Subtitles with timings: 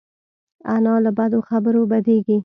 [0.75, 2.37] انا له بدو خبرو بدېږي